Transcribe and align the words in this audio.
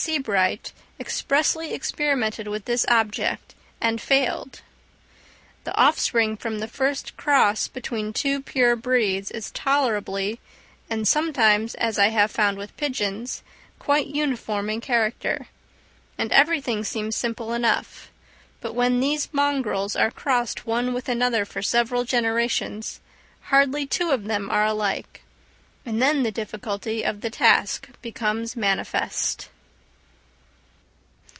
Sebright 0.00 0.72
expressly 1.00 1.74
experimented 1.74 2.46
with 2.48 2.64
this 2.66 2.86
object 2.88 3.54
and 3.80 4.00
failed. 4.00 4.62
The 5.64 5.76
offspring 5.76 6.34
from 6.36 6.60
the 6.60 6.68
first 6.68 7.16
cross 7.18 7.66
between 7.68 8.12
two 8.12 8.40
pure 8.40 8.74
breeds 8.76 9.30
is 9.32 9.50
tolerably 9.50 10.38
and 10.88 11.06
sometimes 11.06 11.74
(as 11.74 11.98
I 11.98 12.08
have 12.08 12.30
found 12.30 12.56
with 12.56 12.76
pigeons) 12.78 13.42
quite 13.80 14.06
uniform 14.06 14.70
in 14.70 14.80
character, 14.80 15.48
and 16.16 16.32
every 16.32 16.60
thing 16.60 16.84
seems 16.84 17.14
simple 17.16 17.52
enough; 17.52 18.10
but 18.62 18.74
when 18.76 19.00
these 19.00 19.28
mongrels 19.32 19.94
are 19.96 20.12
crossed 20.12 20.64
one 20.64 20.94
with 20.94 21.08
another 21.10 21.44
for 21.44 21.60
several 21.60 22.04
generations, 22.04 23.00
hardly 23.50 23.84
two 23.84 24.10
of 24.12 24.24
them 24.24 24.48
are 24.48 24.64
alike, 24.64 25.22
and 25.84 26.00
then 26.00 26.22
the 26.22 26.30
difficulty 26.30 27.02
of 27.04 27.20
the 27.20 27.30
task 27.30 27.88
becomes 28.00 28.54
manifest. 28.56 29.48